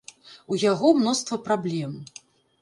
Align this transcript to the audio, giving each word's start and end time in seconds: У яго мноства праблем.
У 0.55 0.57
яго 0.63 0.87
мноства 1.01 1.39
праблем. 1.49 1.93